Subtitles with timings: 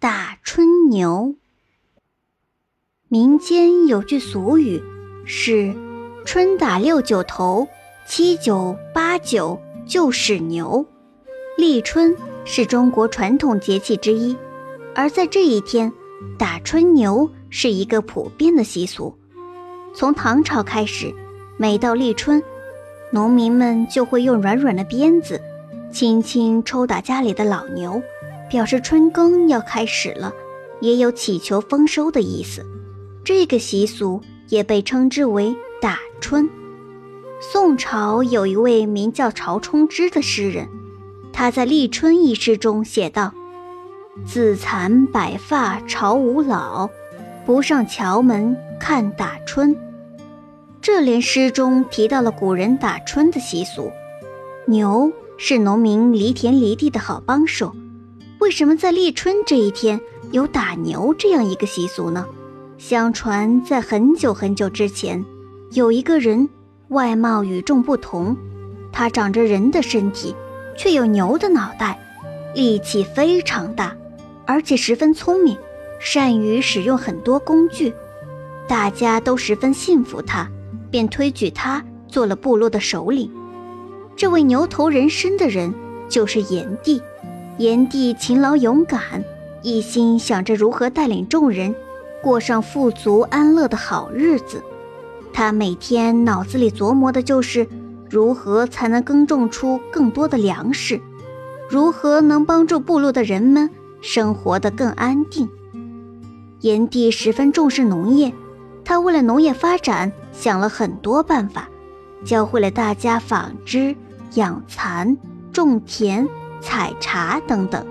[0.00, 1.34] 打春牛。
[3.08, 4.80] 民间有句俗语
[5.24, 5.74] 是
[6.24, 7.66] “春打六九头，
[8.06, 10.86] 七九八九就是牛”。
[11.58, 12.14] 立春
[12.44, 14.36] 是中国传统节气之一，
[14.94, 15.92] 而在这一天，
[16.38, 19.18] 打春牛是一个普遍的习俗。
[19.92, 21.12] 从唐朝开始，
[21.56, 22.40] 每到立春，
[23.10, 25.40] 农民们就会用软软的鞭子，
[25.90, 28.00] 轻轻抽打家里的老牛，
[28.48, 30.32] 表示春耕要开始了，
[30.80, 32.64] 也有祈求丰收的意思。
[33.24, 36.48] 这个习俗也被称之为打春。
[37.40, 40.66] 宋朝有一位名叫曹冲之的诗人，
[41.32, 43.32] 他在《立春》一诗中写道
[44.26, 46.88] ：“自残白发朝五老，
[47.46, 49.76] 不上桥门看打春。”
[50.82, 53.92] 这联诗中提到了古人打春的习俗。
[54.66, 57.72] 牛是农民犁田犁地的好帮手，
[58.40, 62.24] 为什么在立春这一天有打牛这样一个习俗呢？
[62.78, 65.24] 相传，在很久很久之前，
[65.72, 66.48] 有一个人
[66.88, 68.36] 外貌与众不同，
[68.92, 70.36] 他长着人的身体，
[70.76, 71.98] 却有牛的脑袋，
[72.54, 73.96] 力气非常大，
[74.46, 75.58] 而且十分聪明，
[75.98, 77.92] 善于使用很多工具，
[78.68, 80.48] 大家都十分信服他，
[80.92, 83.28] 便推举他做了部落的首领。
[84.14, 85.74] 这位牛头人身的人
[86.08, 87.02] 就是炎帝。
[87.58, 89.24] 炎帝勤劳勇敢，
[89.62, 91.74] 一心想着如何带领众人。
[92.22, 94.62] 过上富足安乐的好日子，
[95.32, 97.66] 他每天脑子里琢磨的就是
[98.08, 101.00] 如何才能耕种出更多的粮食，
[101.68, 103.68] 如何能帮助部落的人们
[104.00, 105.48] 生活得更安定。
[106.60, 108.32] 炎帝十分重视农业，
[108.84, 111.68] 他为了农业发展想了很多办法，
[112.24, 113.96] 教会了大家纺织、
[114.34, 115.16] 养蚕、
[115.52, 116.28] 种田、
[116.60, 117.84] 采茶等等。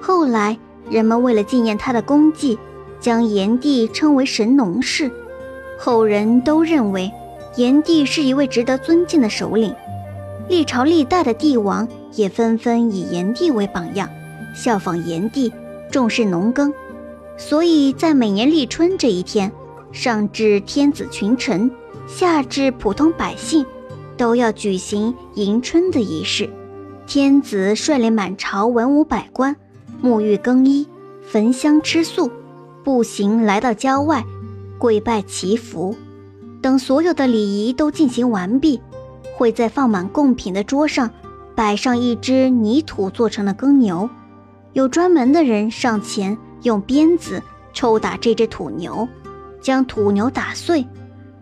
[0.00, 0.58] 后来，
[0.90, 2.58] 人们为了纪念他的功绩。
[3.00, 5.10] 将炎帝称为神农氏，
[5.78, 7.12] 后人都认为
[7.54, 9.74] 炎帝是一位值得尊敬的首领，
[10.48, 14.08] 历朝历代的帝王也纷纷以炎帝为榜样，
[14.54, 15.52] 效仿炎帝
[15.90, 16.72] 重视农耕，
[17.36, 19.52] 所以在每年立春这一天，
[19.92, 21.70] 上至天子群臣，
[22.06, 23.66] 下至普通百姓，
[24.16, 26.48] 都要举行迎春的仪式。
[27.06, 29.54] 天子率领满朝文武百官，
[30.02, 30.88] 沐浴更衣，
[31.22, 32.30] 焚香吃素。
[32.82, 34.24] 步行来到郊外，
[34.78, 35.94] 跪拜祈福，
[36.60, 38.80] 等所有的礼仪都进行完毕，
[39.36, 41.10] 会在放满贡品的桌上
[41.54, 44.08] 摆上一只泥土做成的耕牛，
[44.72, 47.42] 有专门的人上前用鞭子
[47.72, 49.08] 抽打这只土牛，
[49.62, 50.86] 将土牛打碎，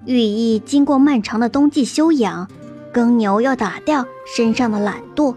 [0.06, 2.48] 寓意经过漫长的冬季休养，
[2.92, 4.04] 耕牛要打掉
[4.36, 5.34] 身上的懒惰，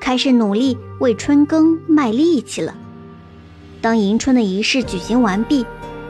[0.00, 2.74] 开始努力为春耕卖力气了。
[3.80, 5.64] 当迎春的仪式举行完毕，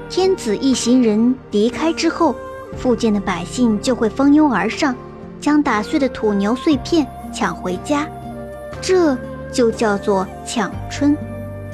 [0.08, 2.34] 天子一行人离开之后，
[2.76, 4.94] 附近的百姓就会蜂拥而上，
[5.40, 8.08] 将打碎的土牛碎片抢回家，
[8.80, 9.16] 这
[9.52, 11.16] 就叫做抢春。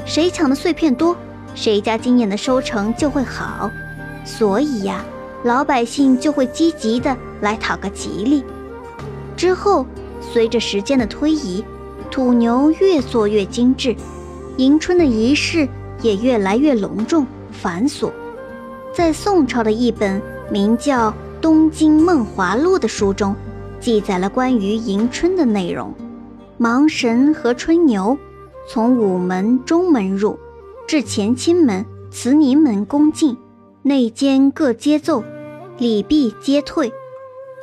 [0.05, 1.17] 谁抢的碎片多，
[1.55, 3.71] 谁家今年的收成就会好。
[4.25, 5.05] 所以呀，
[5.45, 8.43] 老百姓就会积极的来讨个吉利。
[9.37, 9.87] 之后，
[10.21, 11.65] 随着时间的推移，
[12.11, 13.95] 土牛越做越精致，
[14.57, 15.69] 迎春的仪式。
[16.03, 18.11] 也越来越隆重繁琐。
[18.93, 20.21] 在宋朝的一本
[20.51, 21.11] 名叫
[21.41, 23.35] 《东京梦华录》的书中，
[23.81, 25.95] 记载了关于迎春的内容。
[26.59, 28.19] 芒神和春牛
[28.69, 30.39] 从午门、中门入，
[30.87, 33.39] 至乾清门、慈宁门恭敬，
[33.81, 35.25] 内间各接奏，
[35.79, 36.93] 礼毕皆退。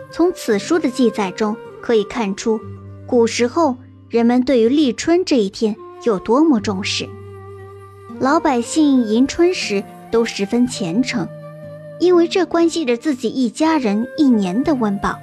[0.09, 2.59] 从此书的记载中可以看出，
[3.05, 3.77] 古时候
[4.11, 5.73] 人们对于立春这一天
[6.03, 7.07] 有多么重视。
[8.19, 11.25] 老百姓迎春时都十分虔诚，
[11.97, 15.17] 因为这关系着自己一家人一年的温饱。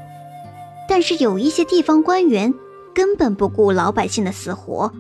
[0.89, 2.55] 但是有一些地方官员
[2.95, 4.91] 根本不顾老百姓的死活，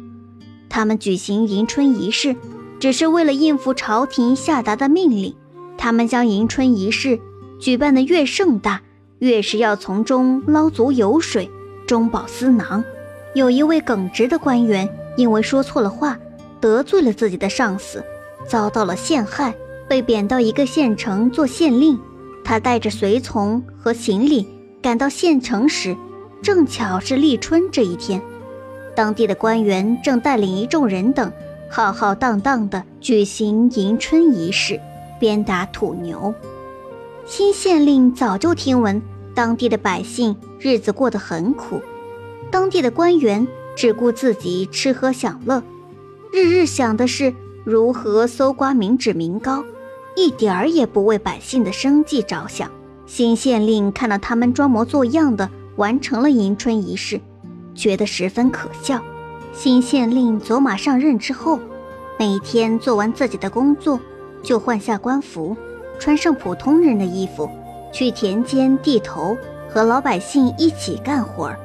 [0.68, 2.36] 他们举行迎春仪式，
[2.78, 5.34] 只是为了应付朝廷下达的命令。
[5.78, 7.18] 他们将迎春仪式
[7.58, 8.82] 举办的越盛大，
[9.20, 11.50] 越是要从中捞足油水，
[11.86, 12.84] 中饱私囊。
[13.34, 16.18] 有一位耿直的官员，因为说错了话。
[16.60, 18.04] 得罪了自己的上司，
[18.48, 19.54] 遭到了陷害，
[19.88, 21.96] 被贬到一个县城做县令。
[22.44, 24.44] 他带着随从和行李
[24.82, 25.96] 赶到县城时，
[26.42, 28.20] 正巧是立春这一天。
[28.96, 31.30] 当地的官员正带领一众人等
[31.70, 34.80] 浩浩荡荡地举行迎春仪式，
[35.20, 36.34] 鞭打土牛。
[37.24, 39.00] 新县令早就听闻
[39.32, 41.80] 当地的百姓日子过得很苦，
[42.50, 43.46] 当地的官员
[43.76, 45.62] 只顾自己吃喝享乐。
[46.32, 47.34] 日日想的是
[47.64, 49.64] 如何搜刮民脂民膏，
[50.16, 52.70] 一点儿也不为百姓的生计着想。
[53.06, 57.20] 新县令看到他们装模作样的完成了迎春仪式，
[57.74, 59.00] 觉得十分可笑。
[59.54, 61.58] 新县令走马上任之后，
[62.18, 63.98] 每天做完自己的工作，
[64.42, 65.56] 就换下官服，
[65.98, 67.48] 穿上普通人的衣服，
[67.92, 69.36] 去田间地头
[69.70, 71.58] 和老百姓一起干活儿。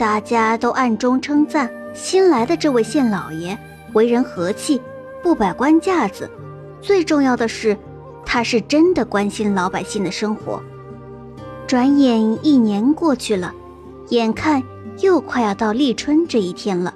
[0.00, 3.58] 大家都暗中称赞新来的这位县老爷
[3.92, 4.80] 为人和气，
[5.22, 6.30] 不摆官架子。
[6.80, 7.76] 最重要的是，
[8.24, 10.62] 他是真的关心老百姓的生活。
[11.66, 13.52] 转眼一年过去了，
[14.08, 14.62] 眼看
[15.00, 16.94] 又快要到立春这一天了，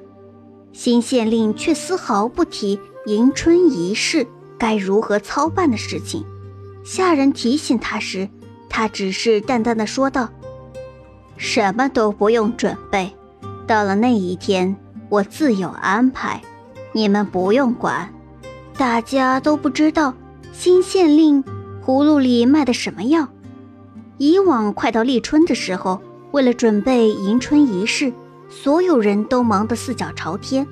[0.73, 6.25] 新县令却丝毫不提迎春仪式该如何操办的事情。
[6.83, 8.27] 下人提醒他时，
[8.71, 10.31] 他只是淡淡的说道。
[11.37, 13.15] 什么都不用准备，
[13.67, 14.77] 到了那一天，
[15.09, 16.41] 我自有安排，
[16.93, 18.13] 你们不用管。
[18.77, 20.15] 大家都不知道
[20.53, 21.45] 新县令
[21.85, 23.29] 葫芦里卖的什么药。
[24.19, 26.01] 以往快到立春的时候，
[26.31, 28.13] 为了准备迎春仪式，
[28.49, 30.67] 所有人都忙得四脚朝天。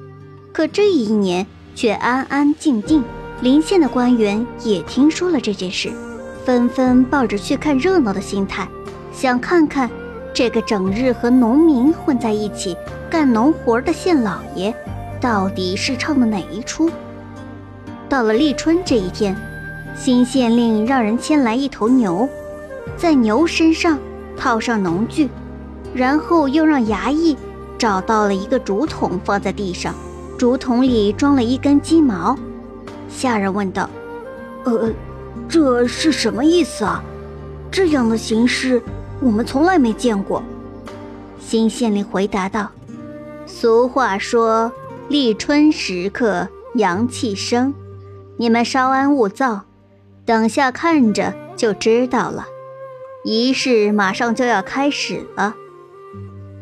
[0.53, 3.03] 可这一年却安安静静。
[3.41, 5.91] 邻县的官员也听说了这件事，
[6.44, 8.69] 纷纷抱着去看热闹的心态，
[9.12, 9.91] 想看看。
[10.34, 12.76] 这个整日和农民混在一起
[13.11, 14.75] 干农活的县老爷，
[15.20, 16.90] 到底是唱的哪一出？
[18.08, 19.37] 到了立春这一天，
[19.94, 22.29] 新县令让人牵来一头牛，
[22.96, 23.99] 在牛身上
[24.37, 25.29] 套上农具，
[25.94, 27.37] 然后又让衙役
[27.76, 29.94] 找到了一个竹筒放在地上，
[30.38, 32.38] 竹筒里装了一根鸡毛。
[33.11, 33.88] 下人问道
[34.64, 34.90] ：“呃，
[35.46, 37.05] 这是什么意思啊？
[37.70, 38.82] 这样的形式？”
[39.22, 40.42] 我们从来没见过，
[41.38, 42.72] 新县令回答道
[43.46, 44.72] ：“俗话说，
[45.08, 47.72] 立春时刻阳气生，
[48.36, 49.60] 你们稍安勿躁，
[50.26, 52.46] 等下看着就知道了。
[53.24, 55.54] 仪式马上就要开始了。”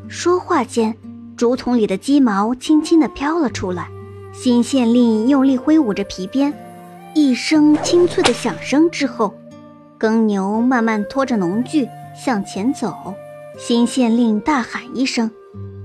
[0.06, 0.94] 说话间，
[1.38, 3.88] 竹筒里的鸡毛轻轻地飘了出来。
[4.32, 6.52] 新县令用力挥舞着皮鞭，
[7.14, 9.34] 一声清脆的响声之后，
[9.96, 11.88] 耕牛慢慢拖着农具。
[12.14, 13.14] 向前走，
[13.58, 15.30] 新县令大喊一声：“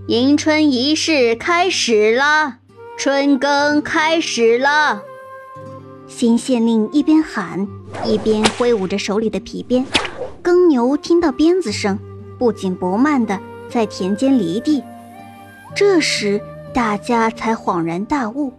[0.07, 2.57] 迎春仪式开始了，
[2.97, 5.03] 春耕开始了！”
[6.07, 7.67] 新县令一边喊，
[8.05, 9.85] 一边挥舞着手里的皮鞭。
[10.41, 11.97] 耕牛听到鞭子声，
[12.37, 13.39] 不紧不慢地
[13.69, 14.83] 在田间犁地。
[15.75, 16.41] 这时，
[16.73, 18.53] 大家才恍然大悟，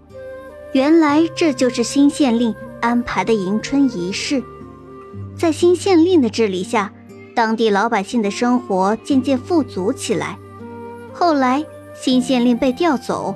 [0.73, 4.43] 原来这就是新县令安排的迎春仪式。
[5.37, 6.93] 在新县令的治理下。
[7.37, 10.39] 当地老百姓的生活渐渐富足起来。
[11.13, 11.63] 后来，
[11.95, 13.35] 新县令被调走，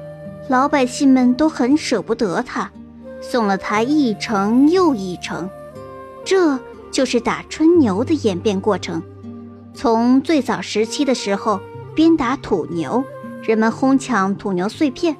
[0.49, 2.73] 老百姓们都很舍不得他，
[3.20, 5.50] 送了他一程又一程。
[6.25, 6.58] 这
[6.91, 9.02] 就是打春牛的演变过程。
[9.75, 11.61] 从最早时期的时候，
[11.94, 13.05] 鞭打土牛，
[13.43, 15.14] 人们哄抢土牛碎片，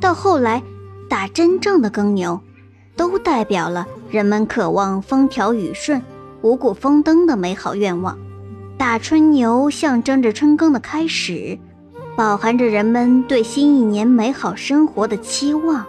[0.00, 0.62] 到后来
[1.10, 2.40] 打真正的耕牛，
[2.96, 6.00] 都代表了人们渴望风调雨顺。
[6.44, 8.18] 五谷丰登的美好愿望，
[8.76, 11.58] 打春牛象征着春耕的开始，
[12.18, 15.86] 饱含着人们对新一年美好生活的期望。